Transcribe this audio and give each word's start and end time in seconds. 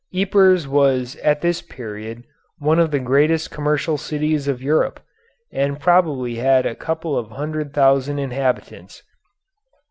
Ypres 0.19 0.67
was 0.67 1.15
at 1.17 1.41
this 1.41 1.61
period 1.61 2.23
one 2.57 2.79
of 2.79 2.89
the 2.89 2.97
greatest 2.97 3.51
commercial 3.51 3.99
cities 3.99 4.47
of 4.47 4.59
Europe, 4.59 4.99
and 5.51 5.79
probably 5.79 6.37
had 6.37 6.65
a 6.65 6.73
couple 6.73 7.15
of 7.15 7.29
hundred 7.29 7.71
thousand 7.71 8.17
inhabitants. 8.17 9.03